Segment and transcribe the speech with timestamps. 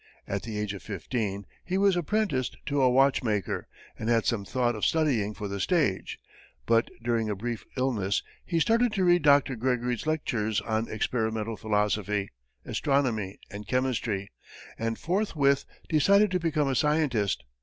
[0.27, 3.67] At the age of fifteen he was apprenticed to a watchmaker,
[3.99, 6.17] and had some thought of studying for the stage,
[6.65, 9.55] but during a brief illness, he started to read Dr.
[9.55, 12.31] Gregory's "Lectures on Experimental Philosophy,
[12.65, 14.31] Astronomy and Chemistry,"
[14.75, 17.43] and forthwith decided to become a scientist.